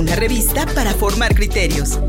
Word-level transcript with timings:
una 0.00 0.16
revista 0.16 0.64
para 0.74 0.92
formar 0.92 1.34
criterios. 1.34 2.00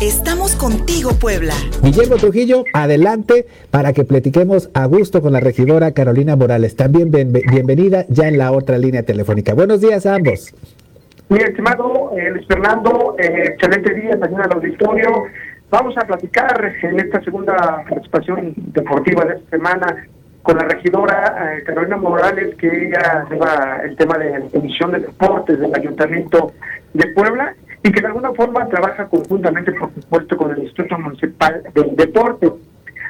Estamos 0.00 0.54
contigo, 0.54 1.10
Puebla. 1.20 1.52
Guillermo 1.82 2.14
Trujillo, 2.14 2.64
adelante 2.72 3.46
para 3.72 3.92
que 3.92 4.04
platiquemos 4.04 4.70
a 4.72 4.86
gusto 4.86 5.20
con 5.20 5.32
la 5.32 5.40
regidora 5.40 5.90
Carolina 5.90 6.36
Morales. 6.36 6.76
También 6.76 7.10
bienvenida 7.10 8.04
ya 8.08 8.28
en 8.28 8.38
la 8.38 8.52
otra 8.52 8.78
línea 8.78 9.02
telefónica. 9.02 9.52
Buenos 9.52 9.80
días 9.80 10.06
a 10.06 10.14
ambos. 10.14 10.54
Mi 11.28 11.38
estimado 11.38 12.12
eh, 12.16 12.30
Luis 12.30 12.46
Fernando, 12.46 13.16
eh, 13.18 13.46
excelente 13.46 13.92
día 13.92 14.16
también 14.20 14.42
al 14.42 14.52
auditorio. 14.52 15.24
Vamos 15.70 15.98
a 15.98 16.06
platicar 16.06 16.72
en 16.82 17.00
esta 17.00 17.20
segunda 17.24 17.84
participación 17.88 18.54
deportiva 18.56 19.24
de 19.24 19.34
esta 19.38 19.50
semana 19.50 20.06
con 20.44 20.58
la 20.58 20.64
regidora 20.64 21.56
eh, 21.56 21.62
Carolina 21.64 21.96
Morales, 21.96 22.54
que 22.56 22.68
ella 22.68 23.24
lleva 23.30 23.80
el 23.82 23.96
tema 23.96 24.18
de 24.18 24.38
la 24.38 24.46
Comisión 24.50 24.92
de 24.92 25.00
Deportes 25.00 25.58
del 25.58 25.74
Ayuntamiento 25.74 26.52
de 26.92 27.06
Puebla 27.08 27.54
y 27.82 27.90
que 27.90 28.00
de 28.02 28.08
alguna 28.08 28.30
forma 28.32 28.68
trabaja 28.68 29.08
conjuntamente, 29.08 29.72
por 29.72 29.90
supuesto, 29.94 30.36
con 30.36 30.50
el 30.52 30.58
Instituto 30.58 30.98
Municipal 30.98 31.62
del 31.72 31.96
Deporte. 31.96 32.52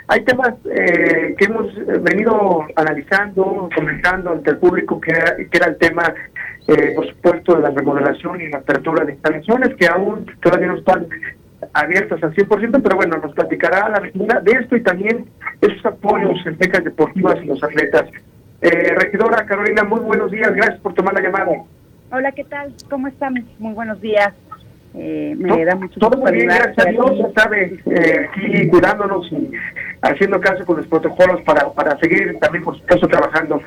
Hay 0.07 0.25
temas 0.25 0.55
eh, 0.67 1.35
que 1.37 1.47
hemos 1.47 1.75
venido 2.03 2.67
analizando, 2.77 3.69
comentando 3.75 4.31
ante 4.31 4.51
el 4.51 4.59
público, 4.59 5.01
que 5.01 5.11
era, 5.11 5.37
que 5.37 5.57
era 5.57 5.67
el 5.67 5.77
tema, 5.77 6.15
eh, 6.69 6.93
por 6.95 7.09
supuesto, 7.09 7.57
de 7.57 7.63
la 7.63 7.71
remodelación 7.71 8.41
y 8.43 8.49
la 8.49 8.59
apertura 8.59 9.05
de 9.05 9.13
instalaciones, 9.13 9.75
que 9.75 9.89
aún 9.89 10.25
todavía 10.41 10.69
no 10.69 10.77
están 10.77 11.09
abiertas 11.75 12.23
al 12.23 12.35
100%, 12.35 12.81
pero 12.83 12.97
bueno, 12.97 13.19
nos 13.19 13.35
platicará 13.35 13.89
la 13.89 13.99
regidora 13.99 14.41
de 14.41 14.53
esto 14.53 14.77
y 14.77 14.83
también 14.83 15.27
esos 15.61 15.85
apoyos 15.85 16.39
en 16.47 16.57
becas 16.57 16.85
deportivas 16.85 17.37
y 17.43 17.47
los 17.47 17.63
atletas. 17.63 18.05
Eh, 18.63 18.95
regidora 18.97 19.45
Carolina, 19.45 19.85
muy 19.85 20.01
buenos 20.01 20.31
días, 20.31 20.55
gracias 20.55 20.81
por 20.81 20.95
tomar 20.95 21.15
la 21.15 21.21
llamada. 21.21 21.51
Hola, 22.11 22.33
¿qué 22.33 22.45
tal? 22.45 22.73
¿Cómo 22.89 23.09
están? 23.09 23.35
Muy 23.59 23.75
buenos 23.75 24.01
días. 24.01 24.33
Eh, 24.97 25.35
me 25.37 25.65
da 25.65 25.75
mucho 25.75 25.99
Todo 25.99 26.17
muy 26.17 26.31
bien, 26.31 26.47
gracias 26.47 26.87
a 26.87 26.91
Dios, 26.91 27.19
ya 27.19 27.43
sabe, 27.43 27.81
eh, 27.87 28.29
aquí 28.31 28.69
cuidándonos 28.69 29.31
y 29.33 29.51
haciendo 30.03 30.41
caso 30.41 30.65
con 30.65 30.77
los 30.77 30.87
protocolos 30.87 31.43
para, 31.43 31.69
para 31.73 31.99
seguir 31.99 32.39
también, 32.39 32.63
por 32.63 32.79
supuesto, 32.79 33.09
trabajando. 33.09 33.61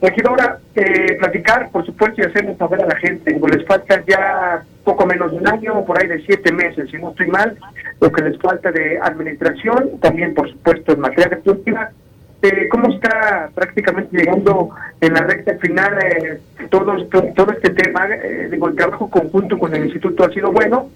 Regidora, 0.00 0.58
eh, 0.76 1.16
platicar, 1.18 1.70
por 1.70 1.84
supuesto, 1.84 2.20
y 2.20 2.24
hacernos 2.24 2.56
saber 2.56 2.82
a 2.82 2.86
la 2.86 2.96
gente, 2.96 3.34
pues 3.34 3.56
les 3.56 3.66
falta 3.66 4.02
ya 4.06 4.62
poco 4.84 5.04
menos 5.06 5.32
de 5.32 5.38
un 5.38 5.48
año, 5.48 5.84
por 5.84 6.00
ahí 6.00 6.08
de 6.08 6.24
siete 6.24 6.52
meses, 6.52 6.88
si 6.90 6.98
no 6.98 7.10
estoy 7.10 7.26
mal, 7.26 7.56
lo 8.00 8.12
que 8.12 8.22
les 8.22 8.38
falta 8.38 8.70
de 8.70 8.98
administración, 9.02 9.98
también, 10.00 10.34
por 10.34 10.48
supuesto, 10.50 10.92
en 10.92 11.00
materia 11.00 11.28
deportiva, 11.28 11.90
eh, 12.42 12.68
cómo 12.70 12.94
está 12.94 13.50
prácticamente 13.52 14.16
llegando 14.16 14.70
en 15.00 15.14
la 15.14 15.22
recta 15.22 15.56
final 15.56 15.98
eh, 16.00 16.38
todo, 16.70 16.94
todo, 17.34 17.52
este 17.52 17.70
tema, 17.70 18.06
eh, 18.08 18.48
digo, 18.50 18.68
el 18.68 18.76
trabajo 18.76 19.10
conjunto 19.10 19.58
con 19.58 19.74
el 19.74 19.86
instituto 19.86 20.24
ha 20.24 20.30
sido 20.30 20.52
bueno, 20.52 20.88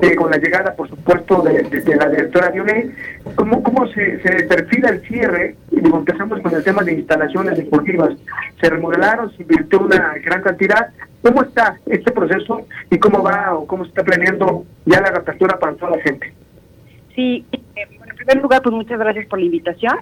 eh, 0.00 0.16
con 0.16 0.30
la 0.30 0.38
llegada, 0.38 0.74
por 0.74 0.88
supuesto, 0.88 1.42
de, 1.42 1.62
la 1.94 2.08
directora 2.08 2.50
Dioné, 2.50 2.90
¿cómo, 3.36 3.62
cómo 3.62 3.86
se, 3.88 4.20
se 4.20 4.44
perfila 4.44 4.88
el 4.88 5.02
cierre? 5.02 5.54
Digo, 5.80 5.98
empezamos 5.98 6.40
con 6.40 6.54
el 6.54 6.62
tema 6.62 6.82
de 6.82 6.92
instalaciones 6.92 7.56
deportivas, 7.56 8.10
se 8.60 8.70
remodelaron, 8.70 9.34
se 9.36 9.42
invirtió 9.42 9.80
una 9.80 10.14
gran 10.24 10.42
cantidad, 10.42 10.90
¿cómo 11.22 11.42
está 11.42 11.78
este 11.86 12.10
proceso 12.12 12.66
y 12.90 12.98
cómo 12.98 13.22
va 13.22 13.54
o 13.54 13.66
cómo 13.66 13.84
se 13.84 13.90
está 13.90 14.04
planeando 14.04 14.64
ya 14.84 15.00
la 15.00 15.10
reapertura 15.10 15.58
para 15.58 15.74
toda 15.74 15.96
la 15.96 16.02
gente? 16.02 16.32
Sí, 17.14 17.44
en 17.52 18.16
primer 18.16 18.42
lugar, 18.42 18.62
pues 18.62 18.74
muchas 18.74 18.98
gracias 18.98 19.26
por 19.26 19.38
la 19.38 19.46
invitación 19.46 19.98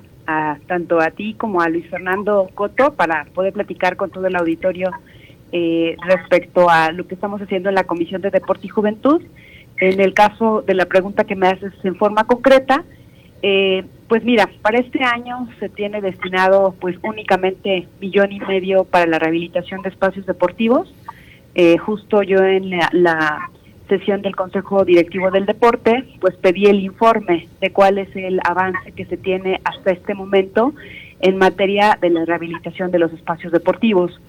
tanto 0.67 1.01
a 1.01 1.11
ti 1.11 1.35
como 1.35 1.63
a 1.63 1.69
Luis 1.69 1.89
Fernando 1.89 2.51
Coto 2.55 2.93
para 2.93 3.25
poder 3.35 3.53
platicar 3.53 3.97
con 3.97 4.11
todo 4.11 4.27
el 4.27 4.37
auditorio 4.37 4.91
eh, 5.53 5.97
respecto 6.07 6.69
a 6.69 6.93
lo 6.93 7.07
que 7.07 7.15
estamos 7.15 7.41
haciendo 7.41 7.71
en 7.71 7.75
la 7.75 7.85
Comisión 7.85 8.21
de 8.21 8.31
Deporte 8.31 8.67
y 8.67 8.71
Juventud. 8.71 9.23
En 9.79 10.01
el 10.01 10.13
caso 10.13 10.63
de 10.67 10.75
la 10.75 10.87
pregunta 10.87 11.25
que 11.25 11.37
me 11.37 11.49
haces 11.49 11.73
en 11.83 11.97
forma 11.97 12.25
concreta, 12.25 12.85
eh, 13.43 13.85
pues 14.09 14.25
mira, 14.25 14.49
para 14.63 14.79
este 14.79 15.05
año 15.05 15.49
se 15.61 15.69
tiene 15.69 16.01
destinado 16.01 16.75
pues 16.81 16.97
únicamente 17.03 17.87
millón 18.01 18.33
y 18.33 18.41
medio 18.41 18.85
para 18.85 19.07
la 19.07 19.19
rehabilitación 19.19 19.83
de 19.83 19.91
espacios 19.91 20.27
deportivos. 20.27 20.93
Eh, 21.55 21.77
justo 21.79 22.23
yo 22.23 22.43
en 22.43 22.71
la 22.71 23.51
sesión 23.89 24.23
del 24.23 24.37
Consejo 24.37 24.85
Directivo 24.85 25.31
del 25.31 25.47
Deporte, 25.47 26.05
pues 26.21 26.37
pedí 26.37 26.67
el 26.67 26.81
informe 26.81 27.49
de 27.61 27.71
cuál 27.71 27.99
es 27.99 28.15
el 28.17 28.41
avance 28.45 28.93
que 28.93 29.07
se 29.07 29.17
tiene 29.17 29.61
hasta 29.65 29.91
este 29.91 30.15
momento 30.15 30.75
en 31.21 31.37
materia 31.37 31.99
de 32.01 32.11
la 32.11 32.25
rehabilitación 32.25 32.91
de 32.91 32.99
los 32.99 33.13
espacios 33.13 33.53
deportivos, 33.53 34.21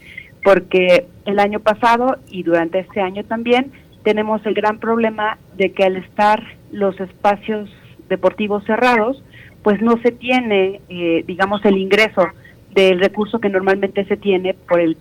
porque 0.43 1.05
el 1.25 1.39
año 1.39 1.59
pasado 1.59 2.17
y 2.29 2.43
durante 2.43 2.79
este 2.79 3.01
año 3.01 3.23
también 3.25 3.71
tenemos 4.03 4.43
el 4.45 4.53
gran 4.53 4.79
problema 4.79 5.37
de 5.55 5.71
que 5.71 5.83
al 5.83 5.97
estar 5.97 6.41
los 6.71 6.99
espacios 6.99 7.69
deportivos 8.07 8.63
cerrados, 8.65 9.21
pues 9.63 9.81
no 9.81 9.97
se 10.01 10.11
tiene, 10.11 10.81
eh, 10.89 11.23
digamos, 11.27 11.63
el 11.65 11.77
ingreso 11.77 12.27
del 12.73 12.99
recurso 12.99 13.39
que 13.39 13.49
normalmente 13.49 14.05
se 14.05 14.17
tiene 14.17 14.53
por 14.53 14.79
el 14.79 14.97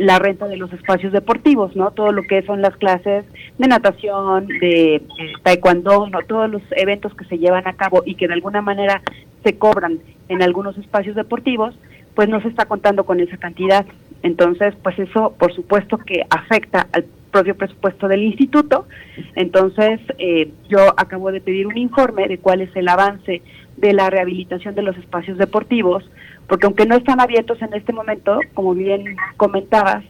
la 0.00 0.18
renta 0.18 0.48
de 0.48 0.56
los 0.56 0.72
espacios 0.72 1.12
deportivos, 1.12 1.76
¿no? 1.76 1.90
Todo 1.90 2.10
lo 2.10 2.22
que 2.22 2.42
son 2.42 2.62
las 2.62 2.74
clases 2.76 3.26
de 3.58 3.68
natación, 3.68 4.46
de 4.46 5.02
taekwondo, 5.42 6.08
¿no? 6.08 6.20
Todos 6.26 6.50
los 6.50 6.62
eventos 6.70 7.14
que 7.14 7.26
se 7.26 7.36
llevan 7.36 7.68
a 7.68 7.74
cabo 7.74 8.02
y 8.06 8.14
que 8.14 8.26
de 8.26 8.32
alguna 8.32 8.62
manera 8.62 9.02
se 9.44 9.58
cobran 9.58 10.00
en 10.30 10.42
algunos 10.42 10.78
espacios 10.78 11.16
deportivos, 11.16 11.74
pues 12.14 12.30
no 12.30 12.40
se 12.40 12.48
está 12.48 12.64
contando 12.64 13.04
con 13.04 13.20
esa 13.20 13.36
cantidad. 13.36 13.84
Entonces, 14.22 14.74
pues 14.82 14.98
eso, 14.98 15.34
por 15.38 15.54
supuesto 15.54 15.98
que 15.98 16.24
afecta 16.30 16.86
al 16.92 17.04
propio 17.30 17.56
presupuesto 17.56 18.08
del 18.08 18.22
instituto. 18.22 18.86
Entonces, 19.34 20.00
eh, 20.18 20.50
yo 20.68 20.80
acabo 20.96 21.32
de 21.32 21.40
pedir 21.40 21.66
un 21.66 21.78
informe 21.78 22.28
de 22.28 22.38
cuál 22.38 22.60
es 22.60 22.74
el 22.76 22.88
avance 22.88 23.42
de 23.76 23.92
la 23.92 24.10
rehabilitación 24.10 24.74
de 24.74 24.82
los 24.82 24.96
espacios 24.96 25.38
deportivos, 25.38 26.08
porque 26.46 26.66
aunque 26.66 26.86
no 26.86 26.96
están 26.96 27.20
abiertos 27.20 27.62
en 27.62 27.72
este 27.74 27.92
momento, 27.92 28.38
como 28.54 28.74
bien 28.74 29.16
comentabas, 29.36 30.04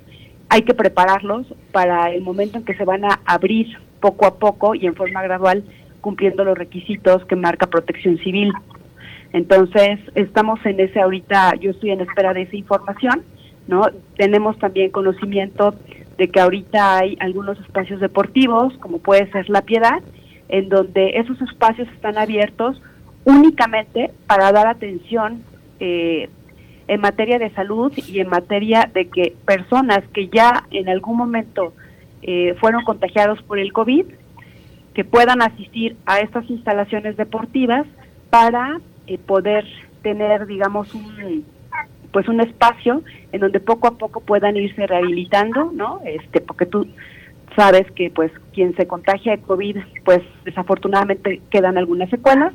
hay 0.48 0.62
que 0.62 0.74
prepararlos 0.74 1.46
para 1.70 2.10
el 2.10 2.22
momento 2.22 2.58
en 2.58 2.64
que 2.64 2.74
se 2.74 2.84
van 2.84 3.04
a 3.04 3.20
abrir 3.24 3.68
poco 4.00 4.26
a 4.26 4.34
poco 4.38 4.74
y 4.74 4.86
en 4.86 4.96
forma 4.96 5.22
gradual, 5.22 5.62
cumpliendo 6.00 6.44
los 6.44 6.58
requisitos 6.58 7.24
que 7.26 7.36
marca 7.36 7.68
Protección 7.68 8.18
Civil. 8.18 8.52
Entonces, 9.32 10.00
estamos 10.14 10.58
en 10.64 10.80
ese 10.80 11.00
ahorita, 11.00 11.54
yo 11.60 11.70
estoy 11.70 11.90
en 11.90 12.00
espera 12.00 12.34
de 12.34 12.42
esa 12.42 12.56
información, 12.56 13.22
¿no? 13.68 13.82
Tenemos 14.16 14.58
también 14.58 14.90
conocimiento 14.90 15.76
de 16.20 16.28
que 16.28 16.38
ahorita 16.38 16.98
hay 16.98 17.16
algunos 17.18 17.58
espacios 17.60 17.98
deportivos, 17.98 18.76
como 18.80 18.98
puede 18.98 19.30
ser 19.32 19.48
La 19.48 19.62
Piedad, 19.62 20.02
en 20.50 20.68
donde 20.68 21.12
esos 21.18 21.40
espacios 21.40 21.88
están 21.94 22.18
abiertos 22.18 22.78
únicamente 23.24 24.10
para 24.26 24.52
dar 24.52 24.66
atención 24.66 25.42
eh, 25.78 26.28
en 26.88 27.00
materia 27.00 27.38
de 27.38 27.48
salud 27.54 27.90
y 27.96 28.20
en 28.20 28.28
materia 28.28 28.90
de 28.92 29.08
que 29.08 29.34
personas 29.46 30.00
que 30.12 30.28
ya 30.28 30.66
en 30.70 30.90
algún 30.90 31.16
momento 31.16 31.72
eh, 32.20 32.54
fueron 32.60 32.84
contagiados 32.84 33.40
por 33.44 33.58
el 33.58 33.72
COVID, 33.72 34.04
que 34.92 35.04
puedan 35.04 35.40
asistir 35.40 35.96
a 36.04 36.20
estas 36.20 36.50
instalaciones 36.50 37.16
deportivas 37.16 37.86
para 38.28 38.78
eh, 39.06 39.16
poder 39.16 39.64
tener, 40.02 40.46
digamos, 40.46 40.94
un 40.94 41.46
pues 42.12 42.28
un 42.28 42.40
espacio 42.40 43.02
en 43.32 43.40
donde 43.40 43.60
poco 43.60 43.88
a 43.88 43.98
poco 43.98 44.20
puedan 44.20 44.56
irse 44.56 44.86
rehabilitando, 44.86 45.70
¿no? 45.72 46.00
Este, 46.04 46.40
porque 46.40 46.66
tú 46.66 46.86
sabes 47.56 47.90
que 47.92 48.10
pues 48.10 48.32
quien 48.52 48.74
se 48.76 48.86
contagia 48.86 49.32
de 49.32 49.42
COVID, 49.42 49.76
pues 50.04 50.20
desafortunadamente 50.44 51.40
quedan 51.50 51.78
algunas 51.78 52.10
secuelas 52.10 52.52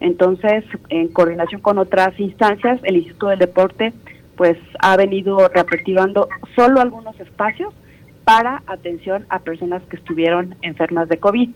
entonces, 0.00 0.64
en 0.88 1.08
coordinación 1.08 1.60
con 1.60 1.78
otras 1.78 2.18
instancias, 2.18 2.78
el 2.84 2.96
Instituto 2.96 3.28
del 3.28 3.38
Deporte 3.38 3.92
pues 4.36 4.58
ha 4.80 4.96
venido 4.96 5.48
reapertivando 5.48 6.28
solo 6.56 6.80
algunos 6.80 7.18
espacios 7.20 7.72
para 8.24 8.62
atención 8.66 9.24
a 9.28 9.38
personas 9.38 9.82
que 9.84 9.96
estuvieron 9.96 10.56
enfermas 10.60 11.08
de 11.08 11.18
COVID. 11.18 11.50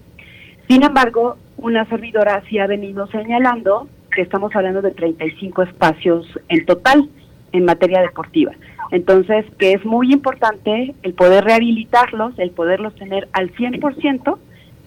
Sin 0.69 0.83
embargo, 0.83 1.37
una 1.56 1.85
servidora 1.91 2.43
sí 2.49 2.59
ha 2.59 2.67
venido 2.67 3.06
señalando 3.09 3.89
que 4.15 4.23
estamos 4.23 4.55
hablando 4.55 4.81
de 4.81 4.93
35 4.93 5.62
espacios 5.62 6.27
en 6.49 6.65
total 6.67 7.11
en 7.53 7.65
materia 7.65 8.00
deportiva. 8.00 8.53
Entonces, 8.91 9.45
que 9.59 9.73
es 9.73 9.85
muy 9.85 10.12
importante 10.12 10.95
el 11.03 11.15
poder 11.15 11.45
rehabilitarlos, 11.45 12.39
el 12.39 12.50
poderlos 12.50 12.95
tener 12.95 13.29
al 13.33 13.53
100% 13.55 14.39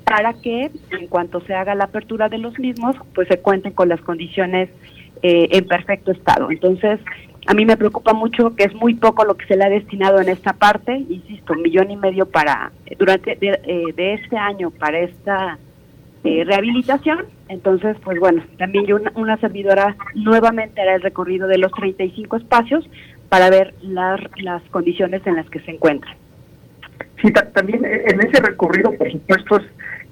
para 0.04 0.34
que 0.34 0.72
en 0.92 1.08
cuanto 1.08 1.42
se 1.42 1.54
haga 1.54 1.76
la 1.76 1.86
apertura 1.86 2.28
de 2.28 2.40
los 2.40 2.58
mismos, 2.60 2.96
pues 3.14 3.28
se 3.28 3.40
cuenten 3.40 3.74
con 3.74 3.90
las 3.90 4.02
condiciones 4.02 4.70
eh, 5.22 5.48
en 5.52 5.68
perfecto 5.68 6.12
estado. 6.12 6.50
Entonces, 6.50 7.00
a 7.48 7.54
mí 7.54 7.66
me 7.66 7.78
preocupa 7.78 8.14
mucho 8.14 8.56
que 8.56 8.64
es 8.64 8.74
muy 8.74 8.96
poco 8.96 9.24
lo 9.26 9.36
que 9.36 9.46
se 9.46 9.56
le 9.56 9.64
ha 9.64 9.70
destinado 9.70 10.20
en 10.20 10.30
esta 10.30 10.54
parte, 10.54 10.96
insisto, 11.10 11.54
un 11.54 11.62
millón 11.62 11.92
y 11.92 11.98
medio 11.98 12.26
para 12.26 12.72
durante 12.98 13.36
de, 13.36 13.60
eh, 13.64 14.14
este 14.16 14.38
año 14.38 14.72
para 14.72 15.00
esta 15.00 15.58
eh, 16.24 16.44
rehabilitación. 16.46 17.26
Entonces, 17.50 17.98
pues 18.04 18.20
bueno, 18.20 18.44
también 18.58 18.86
yo 18.86 18.96
una, 18.96 19.12
una, 19.16 19.38
servidora 19.38 19.96
nuevamente 20.16 20.82
hará 20.82 20.96
el 20.96 21.02
recorrido 21.02 21.48
de 21.48 21.58
los 21.58 21.72
35 21.72 22.38
espacios 22.38 22.88
para 23.30 23.50
ver 23.50 23.74
las, 23.82 24.20
las 24.42 24.62
condiciones 24.72 25.26
en 25.26 25.36
las 25.36 25.50
que 25.50 25.60
se 25.62 25.72
encuentran. 25.72 26.16
Sí, 27.22 27.32
también 27.54 27.86
en 27.86 28.20
ese 28.20 28.42
recorrido, 28.42 28.92
por 28.94 29.12
supuesto, 29.12 29.58
es 29.58 29.64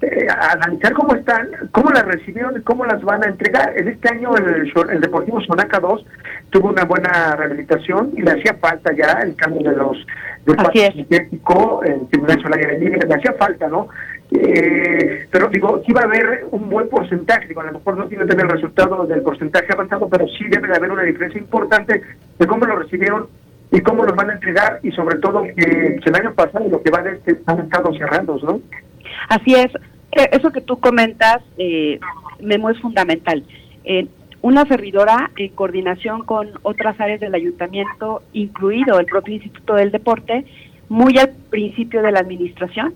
eh, 0.02 0.26
analizar 0.30 0.94
cómo 0.94 1.14
están, 1.14 1.48
cómo 1.72 1.90
las 1.90 2.04
recibieron 2.04 2.56
y 2.58 2.62
cómo 2.62 2.86
las 2.86 3.02
van 3.02 3.22
a 3.22 3.28
entregar. 3.28 3.76
En 3.76 3.88
este 3.88 4.08
año 4.08 4.34
el, 4.36 4.72
el 4.90 5.00
Deportivo 5.00 5.40
Sonaca 5.42 5.78
2 5.78 6.06
tuvo 6.50 6.70
una 6.70 6.84
buena 6.84 7.36
rehabilitación 7.36 8.12
y 8.16 8.22
le 8.22 8.30
hacía 8.30 8.54
falta 8.54 8.92
ya 8.94 9.20
el 9.22 9.34
cambio 9.36 9.70
de 9.70 9.76
los 9.76 10.06
del 10.46 10.92
sintético, 10.92 11.82
el 11.84 12.08
Tribunal 12.08 12.40
Solar 12.40 12.78
Libre, 12.78 13.06
le 13.06 13.14
hacía 13.14 13.34
falta, 13.34 13.68
¿no? 13.68 13.88
Eh, 14.32 15.26
pero 15.30 15.48
digo, 15.48 15.82
sí 15.84 15.92
va 15.92 16.02
a 16.02 16.04
haber 16.04 16.46
un 16.50 16.68
buen 16.70 16.88
porcentaje, 16.88 17.48
a 17.56 17.62
lo 17.64 17.72
mejor 17.72 17.96
no 17.96 18.06
tiene 18.06 18.26
que 18.26 18.32
el 18.32 18.48
resultado 18.48 19.04
del 19.06 19.22
porcentaje 19.22 19.72
avanzado, 19.72 20.08
pero 20.08 20.26
sí 20.28 20.44
debe 20.48 20.68
de 20.68 20.76
haber 20.76 20.92
una 20.92 21.02
diferencia 21.02 21.40
importante 21.40 22.00
de 22.38 22.46
cómo 22.46 22.64
lo 22.66 22.76
recibieron 22.76 23.26
y 23.72 23.80
cómo 23.80 24.04
los 24.04 24.14
van 24.16 24.30
a 24.30 24.34
entregar 24.34 24.80
y 24.82 24.90
sobre 24.92 25.18
todo 25.18 25.42
que 25.42 25.98
el 26.04 26.14
año 26.14 26.34
pasado 26.34 26.68
lo 26.68 26.82
que 26.82 26.90
va 26.90 27.02
de 27.02 27.12
este 27.12 27.38
han 27.46 27.60
estado 27.60 27.92
cerrando, 27.94 28.38
¿no? 28.42 28.60
Así 29.28 29.54
es. 29.54 29.72
Eh, 30.12 30.28
eso 30.32 30.50
que 30.50 30.60
tú 30.60 30.78
comentas, 30.78 31.42
eh, 31.56 32.00
Memo, 32.40 32.70
es 32.70 32.80
fundamental. 32.80 33.44
Eh, 33.84 34.08
una 34.42 34.64
servidora 34.66 35.30
en 35.36 35.50
coordinación 35.50 36.24
con 36.24 36.48
otras 36.62 36.98
áreas 37.00 37.20
del 37.20 37.34
ayuntamiento, 37.34 38.22
incluido 38.32 38.98
el 38.98 39.06
propio 39.06 39.34
Instituto 39.34 39.74
del 39.74 39.90
Deporte, 39.90 40.44
muy 40.88 41.18
al 41.18 41.30
principio 41.50 42.02
de 42.02 42.10
la 42.10 42.20
administración, 42.20 42.94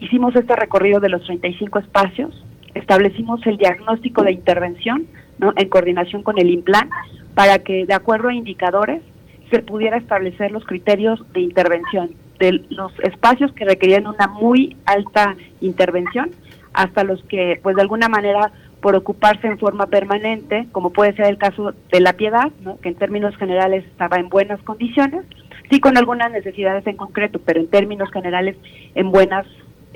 hicimos 0.00 0.34
este 0.34 0.56
recorrido 0.56 1.00
de 1.00 1.08
los 1.08 1.22
35 1.24 1.78
espacios, 1.78 2.44
establecimos 2.74 3.46
el 3.46 3.56
diagnóstico 3.56 4.22
de 4.22 4.32
intervención 4.32 5.06
¿no? 5.38 5.52
en 5.56 5.68
coordinación 5.68 6.22
con 6.22 6.38
el 6.38 6.50
IMPLAN 6.50 6.90
para 7.34 7.60
que, 7.60 7.86
de 7.86 7.94
acuerdo 7.94 8.28
a 8.28 8.34
indicadores, 8.34 9.02
se 9.50 9.60
pudiera 9.60 9.96
establecer 9.96 10.50
los 10.52 10.64
criterios 10.64 11.20
de 11.32 11.40
intervención 11.40 12.14
de 12.38 12.64
los 12.70 12.92
espacios 13.00 13.52
que 13.52 13.64
requerían 13.64 14.06
una 14.06 14.26
muy 14.26 14.76
alta 14.86 15.36
intervención 15.60 16.30
hasta 16.72 17.04
los 17.04 17.22
que, 17.24 17.60
pues 17.62 17.76
de 17.76 17.82
alguna 17.82 18.08
manera, 18.08 18.52
por 18.80 18.96
ocuparse 18.96 19.46
en 19.46 19.58
forma 19.58 19.86
permanente, 19.86 20.66
como 20.72 20.90
puede 20.90 21.14
ser 21.14 21.26
el 21.26 21.36
caso 21.36 21.74
de 21.92 22.00
la 22.00 22.14
piedad, 22.14 22.50
que 22.80 22.88
en 22.88 22.94
términos 22.94 23.36
generales 23.36 23.84
estaba 23.84 24.16
en 24.16 24.28
buenas 24.28 24.62
condiciones, 24.62 25.24
sí 25.70 25.80
con 25.80 25.98
algunas 25.98 26.30
necesidades 26.32 26.86
en 26.86 26.96
concreto, 26.96 27.40
pero 27.44 27.60
en 27.60 27.68
términos 27.68 28.10
generales 28.10 28.56
en 28.94 29.10
buenas 29.10 29.46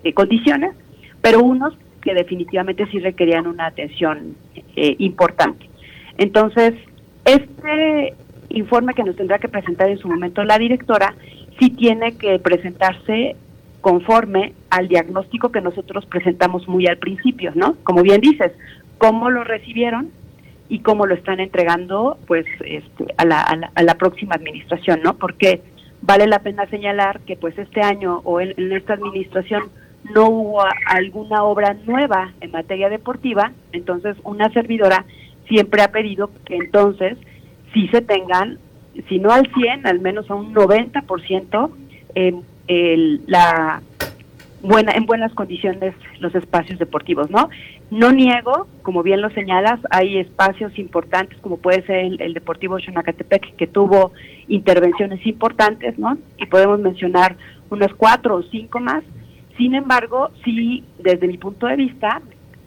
eh, 0.05 0.13
condiciones, 0.13 0.75
pero 1.21 1.41
unos 1.41 1.75
que 2.03 2.15
definitivamente 2.15 2.87
sí 2.91 2.99
requerían 2.99 3.47
una 3.47 3.67
atención 3.67 4.37
eh, 4.77 4.95
importante. 4.99 5.69
Entonces, 6.19 6.75
este 7.25 8.15
informe 8.51 8.95
que 8.95 9.03
nos 9.03 9.17
tendrá 9.17 9.39
que 9.39 9.49
presentar 9.49 9.89
en 9.89 9.99
su 9.99 10.09
momento 10.09 10.45
la 10.45 10.59
directora, 10.59 11.15
sí 11.59 11.71
tiene 11.71 12.17
que 12.17 12.39
presentarse 12.39 13.37
conforme 13.81 14.55
al 14.71 14.89
diagnóstico 14.89 15.51
que 15.51 15.61
nosotros 15.61 16.07
presentamos 16.07 16.69
muy 16.69 16.87
al 16.87 16.99
principio, 16.99 17.53
¿no? 17.55 17.77
Como 17.85 18.03
bien 18.03 18.21
dices, 18.21 18.53
cómo 18.99 19.31
lo 19.31 19.45
recibieron 19.45 20.11
y 20.69 20.79
cómo 20.81 21.07
lo 21.07 21.15
están 21.15 21.41
entregando, 21.41 22.17
pues, 22.27 22.47
este, 22.65 23.07
a, 23.19 23.25
la, 23.25 23.41
a, 23.43 23.83
la, 23.83 23.95
próxima 23.97 24.37
administración, 24.37 25.01
¿no? 25.03 25.17
Porque 25.17 25.61
vale 26.01 26.27
la 26.27 26.39
pena 26.39 26.67
señalar 26.71 27.21
que, 27.21 27.37
pues, 27.37 27.59
este 27.59 27.83
año 27.83 28.23
o 28.25 28.41
en, 28.41 28.55
en 28.57 28.73
esta 28.73 28.95
administración 28.95 29.65
no 30.13 30.29
hubo 30.29 30.65
alguna 30.87 31.45
obra 31.45 31.77
nueva 31.87 32.33
en 32.41 32.51
materia 32.51 32.89
deportiva, 32.89 33.53
entonces 33.73 34.17
una 34.23 34.51
servidora 34.51 35.05
siempre 35.49 35.83
ha 35.83 35.89
pedido 35.89 36.31
que 36.45 36.57
entonces 36.57 37.19
sí 37.73 37.89
se 37.89 38.01
tengan, 38.01 38.59
si 39.09 39.19
no 39.19 39.31
al 39.31 39.51
100, 39.53 39.87
al 39.87 40.01
menos 40.01 40.31
a 40.31 40.35
un 40.35 40.55
90% 40.55 41.71
en 42.15 42.45
la 43.27 43.83
buena, 44.65 44.93
en 44.93 45.05
buenas 45.05 45.33
condiciones 45.35 45.95
los 46.21 46.35
espacios 46.35 46.79
deportivos, 46.79 47.31
¿no? 47.31 47.51
No 47.91 48.13
niego, 48.13 48.67
como 48.83 49.03
bien 49.03 49.21
lo 49.21 49.31
señalas, 49.31 49.79
hay 49.91 50.19
espacios 50.19 50.79
importantes 50.79 51.39
como 51.41 51.59
puede 51.59 51.83
ser 51.83 51.97
el, 51.97 52.21
el 52.21 52.35
Deportivo 52.35 52.79
Xonacatepec 52.79 53.57
que 53.57 53.67
tuvo 53.67 54.13
intervenciones 54.49 55.25
importantes, 55.27 55.99
¿no? 55.99 56.17
Y 56.39 56.47
podemos 56.47 56.81
mencionar 56.81 57.37
unos 57.71 57.95
cuatro 57.95 58.37
o 58.37 58.43
cinco 58.43 58.81
más. 58.81 59.05
Sin 59.57 59.75
embargo, 59.75 60.31
sí, 60.45 60.85
desde 60.99 61.29
mi 61.29 61.39
punto 61.39 61.67
de 61.67 61.77
vista, 61.77 62.21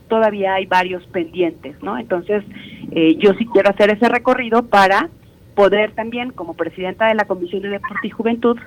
todavía 0.07 0.55
hay 0.55 0.65
varios 0.65 1.05
pendientes, 1.07 1.81
¿no? 1.83 1.97
Entonces, 1.97 2.43
eh, 2.91 3.15
yo 3.17 3.33
sí 3.33 3.45
quiero 3.45 3.69
hacer 3.69 3.91
ese 3.91 4.07
recorrido 4.07 4.67
para 4.67 5.09
poder 5.55 5.91
también, 5.93 6.31
como 6.31 6.53
presidenta 6.53 7.07
de 7.07 7.15
la 7.15 7.25
Comisión 7.25 7.61
de 7.61 7.69
Deporte 7.69 8.07
y 8.07 8.11
Juventud, 8.11 8.57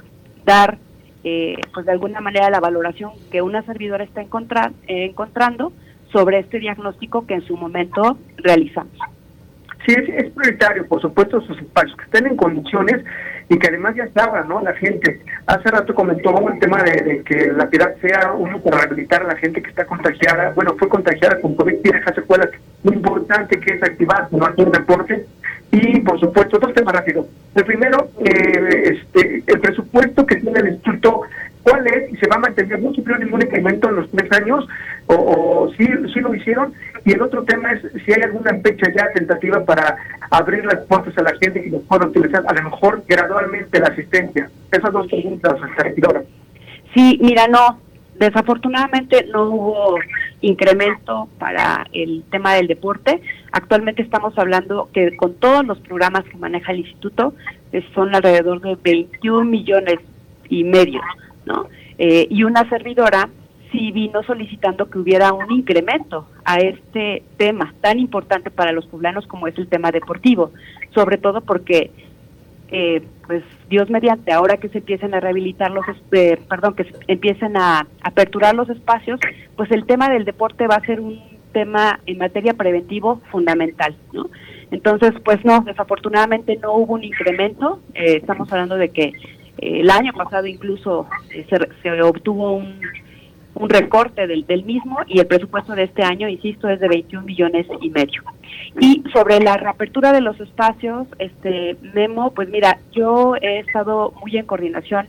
dar, 0.44 0.78
eh, 1.24 1.56
pues 1.72 1.86
de 1.86 1.92
alguna 1.92 2.20
manera, 2.20 2.50
la 2.50 2.60
valoración 2.60 3.12
que 3.30 3.42
una 3.42 3.62
servidora 3.62 4.04
está 4.04 4.20
eh, 4.22 4.26
encontrando 4.86 5.72
sobre 6.12 6.40
este 6.40 6.58
diagnóstico 6.58 7.26
que 7.26 7.34
en 7.34 7.46
su 7.46 7.56
momento 7.56 8.18
realizamos. 8.36 8.98
Sí, 9.86 9.94
es, 9.94 10.30
prioritario, 10.32 10.86
por 10.86 11.00
supuesto, 11.00 11.40
sus 11.40 11.58
espacios, 11.58 11.96
que 11.96 12.04
estén 12.04 12.26
en 12.26 12.36
condiciones 12.36 13.02
y 13.48 13.58
que 13.58 13.68
además 13.68 13.94
ya 13.96 14.06
se 14.06 14.48
¿no? 14.48 14.60
La 14.60 14.74
gente. 14.74 15.20
Hace 15.46 15.70
rato 15.70 15.94
comentó 15.94 16.48
el 16.48 16.58
tema 16.58 16.82
de, 16.82 17.22
que 17.24 17.52
la 17.52 17.68
piedad 17.68 17.94
sea 18.00 18.32
uno 18.32 18.60
para 18.60 18.78
rehabilitar 18.78 19.22
a 19.22 19.28
la 19.28 19.36
gente 19.36 19.62
que 19.62 19.70
está 19.70 19.86
contagiada, 19.86 20.52
bueno, 20.54 20.76
fue 20.78 20.88
contagiada 20.88 21.40
con 21.40 21.54
COVID 21.56 21.74
y 21.82 21.90
deja 21.90 22.14
secuelas. 22.14 22.50
Muy 22.82 22.94
importante 22.94 23.58
que 23.58 23.74
es 23.74 23.82
activar, 23.82 24.28
no 24.30 24.44
hacer 24.44 24.70
deporte. 24.70 25.26
Y, 25.72 26.00
por 26.00 26.18
supuesto, 26.18 26.58
dos 26.58 26.74
temas 26.74 26.94
rápidos. 26.94 27.26
El 27.54 27.64
primero, 27.64 28.08
eh, 28.24 28.92
este, 28.92 29.44
el 29.46 29.60
presupuesto 29.60 30.26
que 30.26 30.36
tiene 30.36 30.58
el 30.60 30.68
Instituto 30.68 31.22
cuál 31.62 31.86
es 31.86 32.12
y 32.12 32.16
se 32.16 32.26
va 32.26 32.36
a 32.36 32.40
mantener. 32.40 32.80
No 32.80 32.92
sufrió 32.92 33.16
ningún 33.18 33.42
incremento 33.42 33.88
en 33.88 33.96
los 33.96 34.10
tres 34.10 34.30
años, 34.32 34.66
lo 34.66 34.68
hicieron. 36.40 36.74
Y 37.04 37.12
el 37.12 37.22
otro 37.22 37.44
tema 37.44 37.72
es 37.72 37.82
si 38.04 38.12
hay 38.12 38.22
alguna 38.22 38.52
fecha 38.62 38.92
ya 38.94 39.10
tentativa 39.14 39.64
para 39.64 39.96
abrir 40.30 40.64
las 40.64 40.84
puertas 40.86 41.16
a 41.18 41.22
la 41.22 41.32
gente 41.40 41.62
que 41.62 41.70
nos 41.70 41.82
pueda 41.84 42.06
utilizar, 42.06 42.44
a 42.46 42.52
lo 42.52 42.62
mejor 42.70 43.02
gradualmente 43.08 43.80
la 43.80 43.88
asistencia. 43.88 44.50
Esas 44.70 44.92
dos 44.92 45.06
preguntas, 45.06 45.54
regidora. 45.76 46.22
Sí, 46.94 47.18
mira, 47.22 47.46
no. 47.48 47.78
Desafortunadamente 48.18 49.26
no 49.32 49.44
hubo 49.44 49.98
incremento 50.42 51.28
para 51.38 51.86
el 51.92 52.22
tema 52.30 52.54
del 52.54 52.66
deporte. 52.66 53.22
Actualmente 53.50 54.02
estamos 54.02 54.38
hablando 54.38 54.90
que 54.92 55.16
con 55.16 55.34
todos 55.34 55.64
los 55.64 55.78
programas 55.80 56.24
que 56.24 56.36
maneja 56.36 56.72
el 56.72 56.80
instituto 56.80 57.32
son 57.94 58.14
alrededor 58.14 58.60
de 58.60 58.76
21 58.82 59.44
millones 59.44 60.00
y 60.50 60.64
medio 60.64 61.00
¿no? 61.46 61.66
Eh, 61.98 62.26
y 62.30 62.44
una 62.44 62.68
servidora 62.68 63.28
sí 63.70 63.92
vino 63.92 64.22
solicitando 64.22 64.88
que 64.88 64.98
hubiera 64.98 65.32
un 65.32 65.50
incremento 65.50 66.26
a 66.44 66.58
este 66.58 67.22
tema 67.36 67.74
tan 67.80 67.98
importante 67.98 68.50
para 68.50 68.72
los 68.72 68.86
poblanos 68.86 69.26
como 69.26 69.46
es 69.46 69.56
el 69.58 69.68
tema 69.68 69.90
deportivo, 69.90 70.52
sobre 70.94 71.18
todo 71.18 71.40
porque, 71.40 71.90
eh, 72.70 73.02
pues 73.26 73.42
Dios 73.68 73.90
mediante, 73.90 74.32
ahora 74.32 74.56
que 74.56 74.68
se 74.68 74.78
empiecen 74.78 75.14
a 75.14 75.20
rehabilitar 75.20 75.70
los, 75.70 75.84
eh, 76.12 76.38
perdón, 76.48 76.74
que 76.74 76.84
se 76.84 76.92
empiecen 77.08 77.56
a 77.56 77.86
aperturar 78.02 78.54
los 78.54 78.68
espacios, 78.68 79.20
pues 79.56 79.70
el 79.70 79.86
tema 79.86 80.08
del 80.08 80.24
deporte 80.24 80.66
va 80.66 80.76
a 80.76 80.86
ser 80.86 81.00
un 81.00 81.20
tema 81.52 82.00
en 82.06 82.18
materia 82.18 82.54
preventivo 82.54 83.20
fundamental, 83.30 83.96
¿no? 84.12 84.30
Entonces, 84.70 85.12
pues 85.24 85.44
no, 85.44 85.62
desafortunadamente 85.62 86.56
no 86.62 86.74
hubo 86.74 86.94
un 86.94 87.02
incremento, 87.02 87.80
estamos 87.92 88.52
hablando 88.52 88.76
de 88.76 88.90
que 88.90 89.12
el 89.60 89.90
año 89.90 90.12
pasado 90.14 90.46
incluso 90.46 91.06
eh, 91.30 91.46
se, 91.82 92.02
obtuvo 92.02 92.52
un, 92.52 92.80
un 93.54 93.68
recorte 93.68 94.26
del, 94.26 94.46
del, 94.46 94.64
mismo 94.64 94.98
y 95.06 95.18
el 95.18 95.26
presupuesto 95.26 95.74
de 95.74 95.84
este 95.84 96.02
año, 96.02 96.28
insisto, 96.28 96.68
es 96.68 96.80
de 96.80 96.88
21 96.88 97.26
millones 97.26 97.66
y 97.80 97.90
medio. 97.90 98.22
Y 98.80 99.02
sobre 99.12 99.40
la 99.40 99.56
reapertura 99.56 100.12
de 100.12 100.20
los 100.20 100.38
espacios, 100.40 101.08
este 101.18 101.76
Memo, 101.94 102.32
pues 102.32 102.48
mira, 102.48 102.78
yo 102.92 103.34
he 103.36 103.58
estado 103.60 104.12
muy 104.20 104.36
en 104.36 104.46
coordinación 104.46 105.08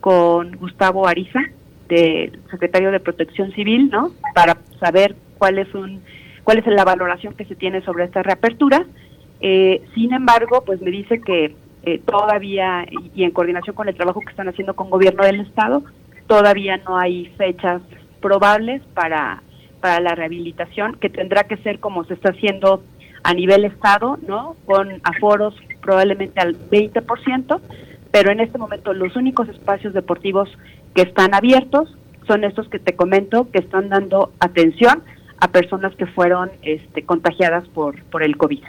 con 0.00 0.52
Gustavo 0.56 1.06
Ariza, 1.06 1.40
del 1.88 2.38
secretario 2.50 2.92
de 2.92 3.00
Protección 3.00 3.52
Civil, 3.52 3.90
¿no? 3.90 4.12
Para 4.34 4.56
saber 4.78 5.16
cuál 5.38 5.58
es 5.58 5.74
un 5.74 6.00
cuál 6.44 6.58
es 6.58 6.66
la 6.66 6.84
valoración 6.84 7.34
que 7.34 7.44
se 7.44 7.54
tiene 7.54 7.82
sobre 7.82 8.04
esta 8.04 8.22
reapertura. 8.22 8.86
Eh, 9.40 9.82
sin 9.94 10.12
embargo, 10.12 10.62
pues 10.64 10.80
me 10.80 10.90
dice 10.90 11.20
que 11.20 11.54
eh, 11.82 12.00
todavía, 12.04 12.86
y, 13.14 13.24
en 13.24 13.30
coordinación 13.30 13.74
con 13.74 13.88
el 13.88 13.94
trabajo 13.94 14.20
que 14.20 14.30
están 14.30 14.48
haciendo 14.48 14.74
con 14.74 14.90
gobierno 14.90 15.24
del 15.24 15.40
Estado, 15.40 15.82
todavía 16.30 16.76
no 16.76 16.96
hay 16.96 17.26
fechas 17.36 17.82
probables 18.20 18.82
para, 18.94 19.42
para 19.80 19.98
la 19.98 20.14
rehabilitación, 20.14 20.94
que 20.94 21.10
tendrá 21.10 21.42
que 21.42 21.56
ser 21.56 21.80
como 21.80 22.04
se 22.04 22.14
está 22.14 22.30
haciendo 22.30 22.84
a 23.24 23.34
nivel 23.34 23.64
Estado, 23.64 24.16
¿no? 24.28 24.54
Con 24.64 25.00
aforos 25.02 25.56
probablemente 25.82 26.38
al 26.40 26.54
20%, 26.70 27.60
pero 28.12 28.30
en 28.30 28.38
este 28.38 28.58
momento 28.58 28.94
los 28.94 29.16
únicos 29.16 29.48
espacios 29.48 29.92
deportivos 29.92 30.48
que 30.94 31.02
están 31.02 31.34
abiertos 31.34 31.98
son 32.28 32.44
estos 32.44 32.68
que 32.68 32.78
te 32.78 32.94
comento, 32.94 33.50
que 33.50 33.58
están 33.58 33.88
dando 33.88 34.30
atención 34.38 35.02
a 35.40 35.48
personas 35.48 35.96
que 35.96 36.06
fueron 36.06 36.52
este, 36.62 37.02
contagiadas 37.02 37.66
por, 37.70 38.00
por 38.04 38.22
el 38.22 38.36
COVID. 38.36 38.62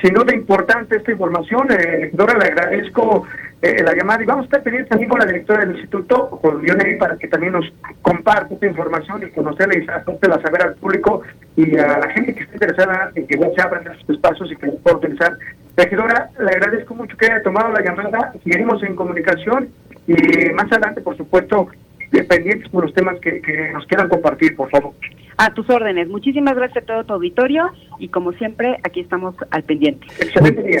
Sin 0.00 0.14
duda 0.14 0.32
importante 0.32 0.96
esta 0.96 1.10
información, 1.10 1.72
eh, 1.72 2.10
Dora, 2.12 2.38
le 2.38 2.44
agradezco 2.44 3.26
eh, 3.64 3.82
la 3.82 3.94
llamada 3.94 4.22
y 4.22 4.26
vamos 4.26 4.42
a 4.42 4.44
estar 4.44 4.62
pendientes 4.62 4.90
también 4.90 5.08
con 5.08 5.20
la 5.20 5.24
directora 5.24 5.60
del 5.60 5.76
instituto, 5.76 6.28
con 6.42 6.62
Lionel, 6.62 6.98
para 6.98 7.16
que 7.16 7.28
también 7.28 7.54
nos 7.54 7.64
comparte 8.02 8.52
esta 8.52 8.66
información 8.66 9.22
y 9.22 9.30
conocerla 9.30 9.74
y 9.74 9.86
la 9.86 10.42
saber 10.42 10.62
al 10.64 10.74
público 10.74 11.22
y 11.56 11.74
a 11.78 11.98
la 11.98 12.10
gente 12.10 12.34
que 12.34 12.42
esté 12.42 12.56
interesada 12.56 13.10
en 13.14 13.26
que 13.26 13.38
se 13.38 13.62
abran 13.62 13.90
estos 13.90 14.16
espacios 14.16 14.52
y 14.52 14.56
que 14.56 14.66
los 14.66 14.76
pueda 14.80 14.98
utilizar. 14.98 15.38
Regidora, 15.78 16.28
le 16.38 16.50
agradezco 16.50 16.94
mucho 16.94 17.16
que 17.16 17.24
haya 17.24 17.42
tomado 17.42 17.72
la 17.72 17.82
llamada, 17.82 18.34
seguiremos 18.44 18.82
en 18.82 18.96
comunicación 18.96 19.70
y 20.06 20.50
más 20.52 20.70
adelante, 20.70 21.00
por 21.00 21.16
supuesto, 21.16 21.68
pendientes 22.28 22.68
por 22.68 22.84
los 22.84 22.92
temas 22.92 23.18
que, 23.20 23.40
que 23.40 23.72
nos 23.72 23.86
quieran 23.86 24.10
compartir, 24.10 24.54
por 24.56 24.68
favor. 24.68 24.92
A 25.38 25.54
tus 25.54 25.70
órdenes. 25.70 26.08
Muchísimas 26.08 26.54
gracias 26.54 26.84
a 26.84 26.86
todo 26.86 27.04
tu 27.04 27.14
auditorio 27.14 27.72
y 27.98 28.08
como 28.08 28.32
siempre, 28.32 28.78
aquí 28.84 29.00
estamos 29.00 29.34
al 29.50 29.62
pendiente. 29.62 30.06
Excelente 30.20 30.62
día. 30.62 30.80